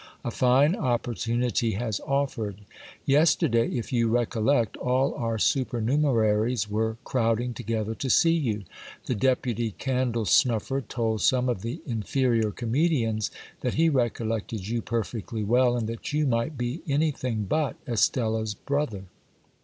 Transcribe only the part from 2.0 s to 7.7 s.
offered. Yesterday, if you recollect, all our supernumeraries were crowding